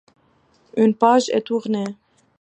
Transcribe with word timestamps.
Une 0.77 0.95
page 0.95 1.29
est 1.29 1.43
tournée. 1.45 1.95